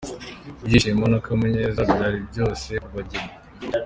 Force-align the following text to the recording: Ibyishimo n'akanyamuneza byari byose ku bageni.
Ibyishimo 0.63 1.05
n'akanyamuneza 1.07 1.81
byari 1.91 2.17
byose 2.29 2.69
ku 2.83 2.89
bageni. 2.95 3.33